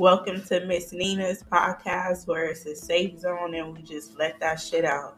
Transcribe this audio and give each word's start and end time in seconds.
Welcome 0.00 0.40
to 0.44 0.64
Miss 0.64 0.94
Nina's 0.94 1.42
podcast, 1.42 2.26
where 2.26 2.46
it's 2.46 2.64
a 2.64 2.74
safe 2.74 3.20
zone 3.20 3.54
and 3.54 3.76
we 3.76 3.82
just 3.82 4.18
let 4.18 4.40
that 4.40 4.54
shit 4.54 4.86
out. 4.86 5.14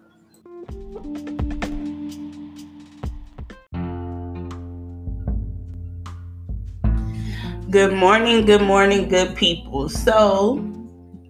Good 7.70 7.92
morning, 7.92 8.44
good 8.44 8.62
morning, 8.62 9.08
good 9.08 9.36
people. 9.36 9.88
So, 9.88 10.68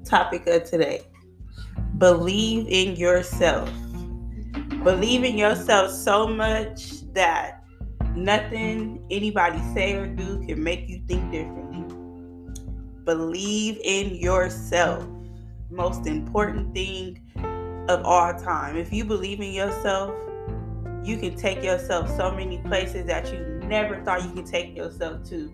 topic 0.07 0.47
of 0.47 0.65
today 0.65 1.03
believe 1.99 2.67
in 2.69 2.97
yourself. 2.97 3.71
Believe 4.83 5.25
in 5.25 5.37
yourself 5.37 5.91
so 5.91 6.27
much 6.27 7.03
that 7.13 7.63
nothing 8.17 9.07
anybody 9.11 9.61
say 9.75 9.93
or 9.93 10.07
do 10.07 10.43
can 10.47 10.65
make 10.65 10.89
you 10.89 11.03
think 11.07 11.31
differently. 11.31 11.62
Believe 13.05 13.81
in 13.83 14.15
yourself. 14.15 15.07
Most 15.71 16.07
important 16.07 16.75
thing 16.75 17.21
of 17.89 18.05
all 18.05 18.35
time. 18.35 18.77
If 18.77 18.93
you 18.93 19.05
believe 19.05 19.41
in 19.41 19.53
yourself, 19.53 20.15
you 21.03 21.17
can 21.17 21.35
take 21.37 21.65
yourself 21.65 22.09
so 22.17 22.31
many 22.31 22.59
places 22.59 23.07
that 23.07 23.33
you 23.33 23.41
never 23.67 24.03
thought 24.05 24.23
you 24.23 24.31
could 24.31 24.47
take 24.47 24.77
yourself 24.77 25.25
to. 25.31 25.53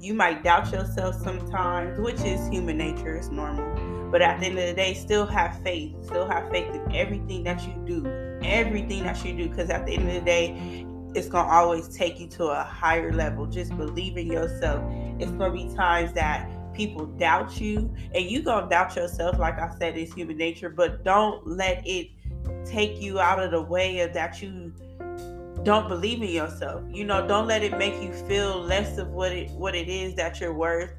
You 0.00 0.14
might 0.14 0.44
doubt 0.44 0.70
yourself 0.70 1.16
sometimes, 1.16 1.98
which 1.98 2.20
is 2.20 2.46
human 2.48 2.78
nature, 2.78 3.16
it's 3.16 3.30
normal. 3.30 4.10
But 4.10 4.22
at 4.22 4.38
the 4.38 4.46
end 4.46 4.58
of 4.58 4.66
the 4.66 4.74
day, 4.74 4.94
still 4.94 5.26
have 5.26 5.60
faith. 5.62 5.92
Still 6.04 6.28
have 6.28 6.48
faith 6.50 6.72
in 6.72 6.94
everything 6.94 7.42
that 7.44 7.66
you 7.66 7.74
do. 7.84 8.06
Everything 8.44 9.02
that 9.02 9.24
you 9.24 9.36
do. 9.36 9.48
Because 9.48 9.70
at 9.70 9.86
the 9.86 9.94
end 9.94 10.06
of 10.06 10.14
the 10.14 10.20
day, 10.20 10.86
it's 11.14 11.28
going 11.28 11.44
to 11.46 11.50
always 11.50 11.88
take 11.88 12.20
you 12.20 12.28
to 12.28 12.44
a 12.46 12.62
higher 12.62 13.12
level. 13.12 13.46
Just 13.46 13.76
believe 13.76 14.16
in 14.16 14.28
yourself. 14.28 14.84
It's 15.18 15.32
going 15.32 15.56
to 15.56 15.68
be 15.68 15.74
times 15.74 16.12
that 16.12 16.48
people 16.74 17.06
doubt 17.06 17.60
you 17.60 17.92
and 18.14 18.30
you 18.30 18.42
gonna 18.42 18.68
doubt 18.68 18.94
yourself 18.96 19.38
like 19.38 19.58
i 19.58 19.70
said 19.78 19.96
it's 19.96 20.12
human 20.12 20.36
nature 20.36 20.68
but 20.68 21.04
don't 21.04 21.46
let 21.46 21.86
it 21.86 22.08
take 22.64 23.00
you 23.00 23.20
out 23.20 23.42
of 23.42 23.50
the 23.50 23.60
way 23.60 24.00
of 24.00 24.12
that 24.12 24.42
you 24.42 24.72
don't 25.62 25.88
believe 25.88 26.20
in 26.20 26.28
yourself. 26.28 26.82
You 26.90 27.04
know 27.04 27.26
don't 27.26 27.46
let 27.46 27.62
it 27.62 27.76
make 27.78 27.94
you 28.02 28.12
feel 28.12 28.60
less 28.60 28.98
of 28.98 29.08
what 29.08 29.32
it 29.32 29.50
what 29.52 29.74
it 29.74 29.88
is 29.88 30.14
that 30.16 30.40
you're 30.40 30.52
worth 30.52 30.90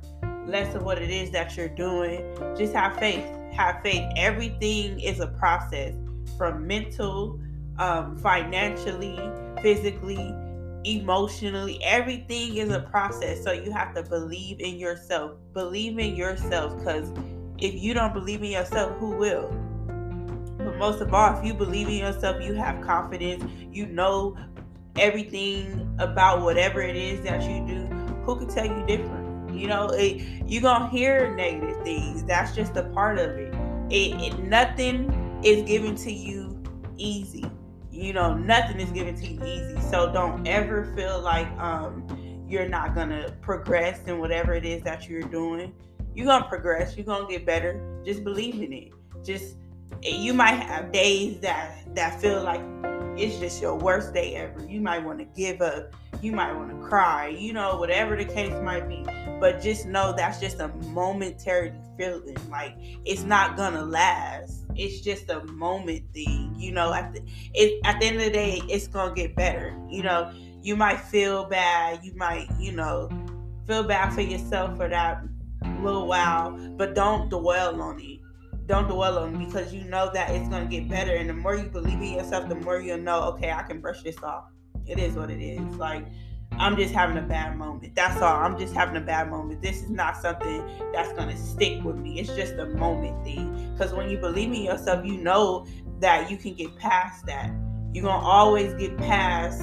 less 0.48 0.76
of 0.76 0.84
what 0.84 1.02
it 1.02 1.10
is 1.10 1.32
that 1.32 1.56
you're 1.58 1.70
doing. 1.70 2.24
Just 2.58 2.74
have 2.74 2.98
faith. 2.98 3.26
Have 3.54 3.82
faith. 3.82 4.04
Everything 4.16 5.00
is 5.00 5.20
a 5.20 5.28
process 5.28 5.96
from 6.38 6.66
mental 6.68 7.40
um, 7.78 8.18
financially 8.18 9.20
physically 9.62 10.34
emotionally 10.86 11.84
everything 11.84 12.58
is 12.58 12.70
a 12.70 12.82
process. 12.82 13.44
So 13.44 13.52
you 13.52 13.72
have 13.72 13.94
to 13.96 14.04
believe 14.04 14.60
in 14.60 14.78
yourself. 14.78 15.32
Believe 15.54 15.98
in 15.98 16.16
yourself 16.16 16.78
because 16.78 17.12
if 17.58 17.74
you 17.74 17.94
don't 17.94 18.14
believe 18.14 18.44
in 18.44 18.52
yourself 18.52 18.96
who 18.98 19.12
will? 19.12 19.50
But 20.58 20.78
most 20.78 21.02
of 21.02 21.14
all 21.14 21.38
if 21.38 21.46
you 21.46 21.54
believe 21.54 21.88
in 21.88 21.96
yourself 21.96 22.42
you 22.44 22.54
have 22.54 22.82
confidence. 22.86 23.44
You 23.72 23.88
know 23.88 24.38
everything 24.98 25.96
about 26.00 26.42
whatever 26.42 26.82
it 26.82 26.96
is 26.96 27.22
that 27.22 27.42
you 27.44 27.66
do. 27.68 27.86
Who 28.24 28.38
could 28.38 28.50
tell 28.50 28.66
you 28.66 28.86
different? 28.86 29.54
You 29.56 29.68
know 29.68 29.90
it, 29.90 30.22
you're 30.46 30.62
gonna 30.62 30.90
hear 30.90 31.36
negative 31.36 31.82
things. 31.84 32.24
That's 32.24 32.56
just 32.56 32.76
a 32.76 32.84
part 32.84 33.18
of 33.18 33.32
it. 33.32 33.54
it, 33.90 34.22
it 34.22 34.40
nothing 34.40 35.42
is 35.44 35.64
given 35.64 35.96
to 35.96 36.12
you 36.12 36.62
easy 36.98 37.46
you 37.96 38.14
know 38.14 38.34
nothing 38.34 38.80
is 38.80 38.92
given 38.92 39.16
to 39.16 39.28
you 39.28 39.44
easy. 39.44 39.82
So 39.90 40.12
don't 40.12 40.46
ever 40.48 40.94
feel 40.96 41.22
like 41.22 41.48
um 41.60 42.06
you're 42.48 42.68
not 42.68 42.94
gonna 42.94 43.36
progress 43.42 44.00
in 44.06 44.20
whatever 44.20 44.54
it 44.54 44.66
is 44.66 44.84
that 44.84 45.10
you're 45.10 45.22
doing. 45.24 45.74
You're 46.14 46.28
gonna 46.28 46.48
progress. 46.48 46.96
You're 46.96 47.06
gonna 47.06 47.28
get 47.28 47.46
better. 47.46 48.02
Just 48.06 48.24
believe 48.24 48.56
in 48.62 48.74
it. 48.74 48.94
Just 49.24 49.56
you 50.02 50.34
might 50.34 50.56
have 50.56 50.92
days 50.92 51.40
that 51.40 51.96
that 51.96 52.22
feel 52.22 52.44
like 52.44 52.62
it's 53.18 53.40
just 53.40 53.62
your 53.62 53.76
worst 53.76 54.14
day 54.14 54.36
ever. 54.36 54.66
You 54.66 54.82
might 54.82 55.04
want 55.04 55.20
to 55.20 55.26
give 55.26 55.62
up. 55.62 55.94
You 56.22 56.34
might 56.34 56.54
want 56.54 56.70
to 56.70 56.88
cry. 56.88 57.30
You 57.30 57.54
know 57.54 57.78
whatever 57.78 58.16
the 58.16 58.26
case 58.26 58.54
might 58.62 58.88
be. 58.88 59.06
But 59.40 59.62
just 59.62 59.86
know 59.86 60.14
that's 60.16 60.40
just 60.40 60.60
a 60.60 60.68
momentary 60.68 61.74
feeling. 61.98 62.38
Like 62.50 62.76
it's 63.06 63.24
not 63.24 63.58
gonna 63.58 63.84
last 63.84 64.65
it's 64.78 65.02
just 65.02 65.30
a 65.30 65.44
moment 65.46 66.04
thing 66.14 66.54
you 66.58 66.72
know 66.72 66.94
at 66.94 67.14
the, 67.14 67.22
it, 67.54 67.80
at 67.84 68.00
the 68.00 68.06
end 68.06 68.18
of 68.18 68.24
the 68.24 68.32
day 68.32 68.62
it's 68.70 68.88
gonna 68.88 69.14
get 69.14 69.36
better 69.36 69.78
you 69.90 70.04
know. 70.04 70.32
You 70.62 70.76
might 70.76 71.00
feel 71.00 71.46
bad 71.46 72.04
you 72.04 72.16
might 72.16 72.48
you 72.60 72.72
know 72.72 73.10
feel 73.68 73.84
bad 73.84 74.14
for 74.14 74.22
yourself 74.22 74.76
for 74.78 74.90
that 74.90 75.24
little 75.82 76.08
while 76.08 76.58
but 76.76 76.96
don't 76.96 77.30
dwell 77.30 77.80
on 77.82 78.00
it. 78.00 78.20
Don't 78.66 78.88
dwell 78.88 79.20
on 79.20 79.36
it 79.36 79.46
because 79.46 79.72
you 79.72 79.84
know 79.84 80.10
that 80.12 80.32
it's 80.32 80.50
gonna 80.50 80.66
get 80.66 80.90
better 80.90 81.16
and 81.16 81.30
the 81.30 81.34
more 81.34 81.56
you 81.56 81.70
believe 81.70 82.02
in 82.02 82.16
yourself 82.16 82.50
the 82.50 82.56
more 82.56 82.80
you'll 82.80 82.98
know 82.98 83.22
okay 83.26 83.52
i 83.52 83.62
can 83.62 83.80
brush 83.80 84.02
this 84.02 84.22
off. 84.24 84.46
It 84.88 85.00
is 85.00 85.14
what 85.14 85.30
it 85.30 85.42
is. 85.42 85.76
Like 85.76 86.08
I'm 86.60 86.76
just 86.78 86.94
having 86.94 87.18
a 87.18 87.22
bad 87.22 87.58
moment. 87.58 87.96
That's 87.96 88.22
all. 88.22 88.36
I'm 88.36 88.58
just 88.58 88.74
having 88.74 88.96
a 88.98 89.06
bad 89.06 89.30
moment. 89.30 89.62
This 89.62 89.84
is 89.84 89.90
not 89.90 90.18
something 90.18 90.64
that's 90.94 91.12
going 91.14 91.30
to 91.30 91.38
stick 91.38 91.84
with 91.84 91.98
me. 91.98 92.20
It's 92.20 92.34
just 92.36 92.54
a 92.54 92.66
moment 92.66 93.24
thing. 93.24 93.74
Because 93.74 93.94
when 93.94 94.10
you 94.10 94.18
believe 94.18 94.50
in 94.50 94.62
yourself, 94.62 95.06
you 95.06 95.18
know 95.18 95.66
that 96.00 96.30
you 96.30 96.38
can 96.38 96.54
get 96.54 96.76
past 96.78 97.26
that. 97.26 97.52
You're 97.94 98.04
going 98.04 98.20
to 98.20 98.26
always 98.26 98.74
get 98.74 98.98
past 98.98 99.62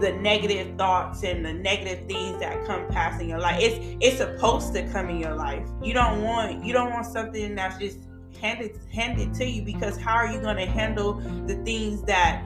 the 0.00 0.12
negative 0.20 0.76
thoughts 0.76 1.22
and 1.24 1.44
the 1.44 1.52
negative 1.52 2.06
things 2.06 2.38
that 2.40 2.64
come 2.66 2.86
past 2.88 3.20
in 3.20 3.28
your 3.28 3.40
life. 3.40 3.60
It's 3.60 3.96
it's 4.00 4.18
supposed 4.18 4.72
to 4.74 4.88
come 4.92 5.08
in 5.10 5.18
your 5.18 5.34
life. 5.34 5.66
You 5.82 5.92
don't 5.92 6.22
want 6.22 6.64
you 6.64 6.72
don't 6.72 6.92
want 6.92 7.06
something 7.06 7.54
that's 7.56 7.78
just 7.78 7.98
handed 8.40 8.78
handed 8.92 9.34
to 9.34 9.44
you 9.44 9.62
because 9.62 9.98
how 9.98 10.14
are 10.14 10.30
you 10.30 10.40
going 10.40 10.56
to 10.56 10.66
handle 10.66 11.14
the 11.46 11.56
things 11.64 12.02
that 12.02 12.44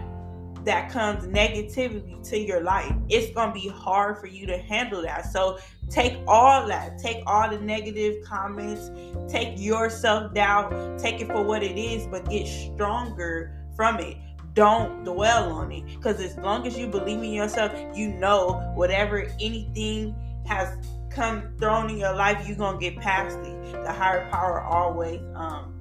that 0.65 0.91
comes 0.91 1.25
negativity 1.27 2.23
to 2.31 2.39
your 2.39 2.63
life. 2.63 2.93
It's 3.09 3.33
going 3.35 3.49
to 3.49 3.55
be 3.55 3.69
hard 3.69 4.19
for 4.19 4.27
you 4.27 4.47
to 4.47 4.59
handle 4.59 5.03
that. 5.03 5.33
So 5.33 5.59
take 5.91 6.19
all 6.27 6.67
that, 6.69 6.99
take 6.99 7.23
all 7.27 7.51
the 7.51 7.59
negative 7.59 8.25
comments, 8.25 8.91
take 9.31 9.55
your 9.59 9.91
self 9.91 10.35
doubt, 10.35 10.99
take 10.99 11.21
it 11.21 11.27
for 11.27 11.43
what 11.43 11.63
it 11.63 11.79
is, 11.79 12.07
but 12.07 12.29
get 12.29 12.47
stronger 12.47 13.67
from 13.77 13.99
it. 13.99 14.17
Don't 14.55 15.03
dwell 15.05 15.51
on 15.51 15.73
it 15.73 15.87
because 15.87 16.21
as 16.21 16.37
long 16.37 16.67
as 16.67 16.79
you 16.79 16.87
believe 16.87 17.19
in 17.19 17.33
yourself, 17.33 17.73
you 17.97 18.09
know 18.09 18.73
whatever 18.75 19.27
anything 19.41 20.15
has 20.47 20.77
come 21.11 21.55
thrown 21.59 21.91
in 21.91 21.99
your 21.99 22.15
life, 22.15 22.47
you're 22.47 22.57
gonna 22.57 22.79
get 22.79 22.97
past 22.97 23.39
it. 23.39 23.73
The 23.85 23.93
higher 23.93 24.29
power 24.31 24.61
always 24.61 25.21
um 25.35 25.72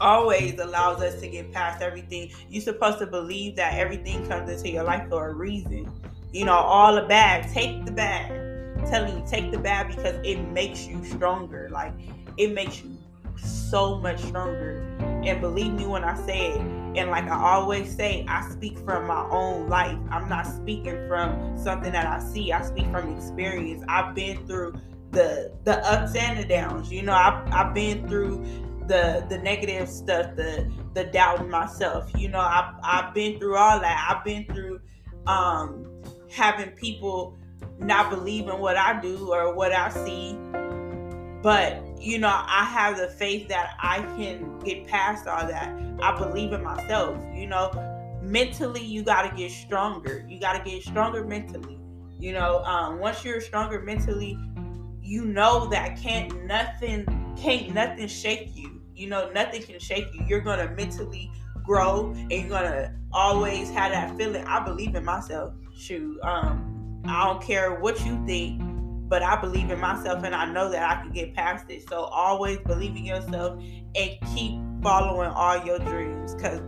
always 0.00 0.58
allows 0.58 1.02
us 1.02 1.20
to 1.20 1.28
get 1.28 1.52
past 1.52 1.82
everything. 1.82 2.30
You're 2.48 2.62
supposed 2.62 2.98
to 2.98 3.06
believe 3.06 3.56
that 3.56 3.74
everything 3.74 4.26
comes 4.28 4.50
into 4.50 4.70
your 4.70 4.84
life 4.84 5.08
for 5.08 5.30
a 5.30 5.34
reason. 5.34 5.90
You 6.32 6.44
know, 6.44 6.54
all 6.54 6.94
the 6.94 7.02
bad, 7.02 7.50
take 7.52 7.84
the 7.84 7.92
bad. 7.92 8.30
I'm 8.78 8.86
telling 8.86 9.18
you, 9.18 9.24
take 9.26 9.50
the 9.50 9.58
bad 9.58 9.88
because 9.88 10.20
it 10.24 10.40
makes 10.50 10.86
you 10.86 11.02
stronger. 11.04 11.68
Like 11.70 11.92
it 12.36 12.52
makes 12.52 12.82
you 12.82 12.96
so 13.36 13.98
much 13.98 14.20
stronger. 14.20 14.82
And 15.24 15.40
believe 15.40 15.72
me 15.72 15.86
when 15.86 16.04
I 16.04 16.14
say 16.26 16.52
it, 16.52 16.60
and 16.60 17.10
like 17.10 17.24
I 17.24 17.36
always 17.36 17.94
say, 17.94 18.24
I 18.28 18.48
speak 18.50 18.78
from 18.78 19.06
my 19.06 19.26
own 19.30 19.68
life. 19.68 19.98
I'm 20.10 20.28
not 20.28 20.46
speaking 20.46 21.06
from 21.08 21.56
something 21.58 21.92
that 21.92 22.06
I 22.06 22.18
see. 22.20 22.52
I 22.52 22.62
speak 22.62 22.86
from 22.90 23.14
experience. 23.16 23.84
I've 23.88 24.14
been 24.14 24.46
through 24.46 24.74
the 25.10 25.52
the 25.64 25.78
ups 25.86 26.14
and 26.14 26.38
the 26.38 26.44
downs. 26.44 26.90
You 26.92 27.02
know, 27.02 27.14
I've, 27.14 27.52
I've 27.52 27.74
been 27.74 28.08
through 28.08 28.44
the 28.86 29.26
the 29.28 29.38
negative 29.38 29.88
stuff, 29.88 30.36
the 30.36 30.70
the 30.94 31.04
doubting 31.04 31.50
myself. 31.50 32.10
You 32.16 32.28
know, 32.28 32.40
I've 32.40 32.74
I've 32.82 33.14
been 33.14 33.38
through 33.38 33.56
all 33.56 33.80
that. 33.80 34.06
I've 34.10 34.24
been 34.24 34.44
through 34.46 34.80
um 35.26 35.86
having 36.30 36.70
people 36.70 37.36
not 37.78 38.10
believe 38.10 38.48
in 38.48 38.58
what 38.58 38.76
I 38.76 39.00
do 39.00 39.32
or 39.32 39.54
what 39.54 39.72
I 39.72 39.90
see. 39.90 40.38
But 41.42 41.82
you 42.00 42.18
know, 42.18 42.28
I 42.28 42.64
have 42.64 42.96
the 42.98 43.08
faith 43.08 43.48
that 43.48 43.76
I 43.80 43.98
can 44.16 44.58
get 44.60 44.86
past 44.86 45.26
all 45.26 45.46
that. 45.46 45.68
I 46.00 46.18
believe 46.18 46.52
in 46.52 46.62
myself. 46.62 47.18
You 47.34 47.46
know, 47.46 47.70
mentally 48.22 48.82
you 48.82 49.02
got 49.02 49.28
to 49.28 49.36
get 49.36 49.50
stronger. 49.50 50.24
You 50.28 50.40
got 50.40 50.62
to 50.62 50.70
get 50.70 50.82
stronger 50.82 51.24
mentally. 51.24 51.78
You 52.18 52.32
know, 52.32 52.64
um, 52.64 52.98
once 52.98 53.24
you're 53.24 53.40
stronger 53.40 53.80
mentally, 53.80 54.38
you 55.02 55.24
know 55.24 55.68
that 55.68 55.96
can't 55.96 56.44
nothing 56.46 57.06
can't 57.36 57.72
nothing 57.74 58.08
shake 58.08 58.56
you 58.56 58.75
you 58.96 59.08
know, 59.08 59.30
nothing 59.30 59.62
can 59.62 59.78
shake 59.78 60.12
you. 60.14 60.24
You're 60.26 60.40
gonna 60.40 60.70
mentally 60.74 61.30
grow 61.64 62.12
and 62.12 62.32
you're 62.32 62.48
gonna 62.48 62.94
always 63.12 63.70
have 63.70 63.92
that 63.92 64.16
feeling. 64.16 64.44
I 64.44 64.64
believe 64.64 64.94
in 64.94 65.04
myself. 65.04 65.54
Shoot. 65.76 66.18
Um, 66.22 67.02
I 67.06 67.24
don't 67.24 67.42
care 67.42 67.74
what 67.74 68.04
you 68.04 68.24
think, 68.26 68.60
but 69.08 69.22
I 69.22 69.40
believe 69.40 69.70
in 69.70 69.78
myself 69.78 70.24
and 70.24 70.34
I 70.34 70.50
know 70.50 70.70
that 70.70 70.90
I 70.90 71.02
can 71.02 71.12
get 71.12 71.34
past 71.34 71.66
it. 71.70 71.88
So 71.88 72.04
always 72.04 72.58
believe 72.58 72.96
in 72.96 73.04
yourself 73.04 73.62
and 73.94 74.10
keep 74.34 74.58
following 74.82 75.30
all 75.30 75.64
your 75.64 75.78
dreams 75.80 76.34
because 76.34 76.60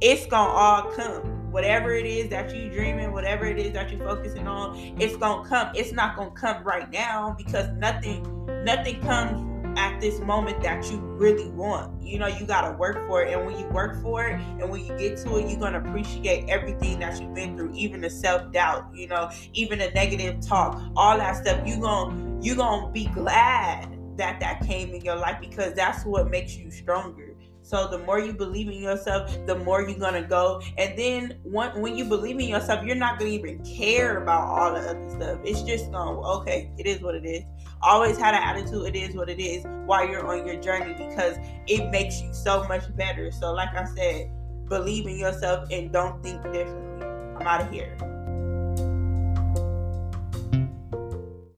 it's 0.00 0.26
gonna 0.26 0.50
all 0.50 0.90
come. 0.92 1.36
whatever 1.50 1.92
it 1.92 2.06
is 2.06 2.28
that 2.30 2.54
you're 2.54 2.70
dreaming, 2.70 3.12
whatever 3.12 3.44
it 3.44 3.58
is 3.58 3.72
that 3.72 3.90
you're 3.90 4.06
focusing 4.06 4.46
on, 4.46 4.76
it's 5.00 5.16
gonna 5.16 5.48
come. 5.48 5.72
It's 5.74 5.92
not 5.92 6.16
gonna 6.16 6.30
come 6.30 6.62
right 6.62 6.88
now 6.90 7.34
because 7.36 7.68
nothing, 7.72 8.24
nothing 8.64 9.00
comes 9.00 9.49
at 9.80 9.98
this 9.98 10.20
moment 10.20 10.62
that 10.62 10.90
you 10.90 10.98
really 10.98 11.48
want. 11.52 12.02
You 12.02 12.18
know, 12.18 12.26
you 12.26 12.44
gotta 12.44 12.76
work 12.76 13.06
for 13.08 13.22
it, 13.22 13.32
and 13.32 13.46
when 13.46 13.58
you 13.58 13.66
work 13.68 14.02
for 14.02 14.26
it, 14.26 14.34
and 14.34 14.68
when 14.68 14.84
you 14.84 14.96
get 14.98 15.16
to 15.24 15.36
it, 15.36 15.48
you're 15.48 15.58
gonna 15.58 15.80
appreciate 15.80 16.50
everything 16.50 16.98
that 16.98 17.18
you've 17.18 17.32
been 17.34 17.56
through, 17.56 17.72
even 17.74 18.02
the 18.02 18.10
self 18.10 18.52
doubt. 18.52 18.94
You 18.94 19.08
know, 19.08 19.30
even 19.54 19.78
the 19.78 19.90
negative 19.92 20.38
talk, 20.40 20.82
all 20.96 21.16
that 21.16 21.36
stuff. 21.38 21.66
You 21.66 21.80
gonna 21.80 22.42
you 22.42 22.54
gonna 22.54 22.92
be 22.92 23.06
glad 23.06 23.96
that 24.18 24.38
that 24.40 24.60
came 24.60 24.90
in 24.90 25.00
your 25.00 25.16
life 25.16 25.38
because 25.40 25.72
that's 25.72 26.04
what 26.04 26.28
makes 26.28 26.56
you 26.56 26.70
stronger 26.70 27.29
so 27.62 27.88
the 27.88 27.98
more 27.98 28.18
you 28.18 28.32
believe 28.32 28.68
in 28.68 28.82
yourself, 28.82 29.30
the 29.46 29.54
more 29.54 29.82
you're 29.82 29.98
gonna 29.98 30.26
go. 30.26 30.60
And 30.78 30.98
then 30.98 31.38
when, 31.42 31.80
when 31.80 31.96
you 31.96 32.04
believe 32.04 32.38
in 32.38 32.48
yourself, 32.48 32.84
you're 32.84 32.96
not 32.96 33.18
gonna 33.18 33.30
even 33.30 33.64
care 33.64 34.22
about 34.22 34.42
all 34.42 34.72
the 34.74 34.80
other 34.80 35.10
stuff. 35.10 35.38
It's 35.44 35.62
just 35.62 35.90
gonna 35.92 36.20
okay, 36.38 36.70
it 36.78 36.86
is 36.86 37.00
what 37.00 37.14
it 37.14 37.24
is. 37.24 37.44
Always 37.82 38.18
had 38.18 38.34
an 38.34 38.42
attitude, 38.42 38.94
it 38.94 38.98
is 38.98 39.14
what 39.14 39.28
it 39.28 39.40
is 39.40 39.64
while 39.86 40.06
you're 40.06 40.26
on 40.26 40.46
your 40.46 40.60
journey 40.60 40.94
because 40.94 41.36
it 41.66 41.90
makes 41.90 42.20
you 42.20 42.32
so 42.32 42.66
much 42.68 42.94
better. 42.96 43.30
So 43.30 43.52
like 43.52 43.74
I 43.74 43.84
said, 43.94 44.30
believe 44.68 45.06
in 45.06 45.18
yourself 45.18 45.68
and 45.70 45.92
don't 45.92 46.22
think 46.22 46.42
differently. 46.52 47.06
I'm 47.40 47.46
out 47.46 47.62
of 47.62 47.70
here. 47.70 47.96